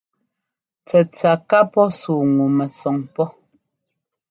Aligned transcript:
Tsɛtsa 0.85 1.31
ka 1.49 1.59
pɔ́ 1.71 1.87
sú 1.99 2.13
ŋu 2.33 2.45
mɛsɔn 2.57 2.97
pɔ́. 3.13 3.27